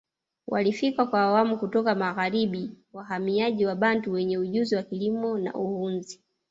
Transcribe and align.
Walifika 0.47 1.05
kwa 1.05 1.21
awamu 1.21 1.57
kutoka 1.57 1.95
magharibi 1.95 2.71
wahamiaji 2.93 3.65
Wabantu 3.65 4.11
wenye 4.11 4.37
ujuzi 4.37 4.75
wa 4.75 4.83
kilimo 4.83 5.37
na 5.37 5.53
uhunzi 5.53 6.23